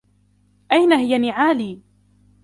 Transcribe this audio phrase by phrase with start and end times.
[0.71, 1.81] أين هي نعالي؟